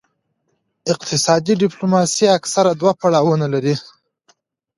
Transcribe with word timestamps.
اقتصادي 0.93 1.53
ډیپلوماسي 1.63 2.25
اکثراً 2.37 2.71
دوه 2.81 2.91
پړاوونه 2.99 3.45
لري 3.53 3.75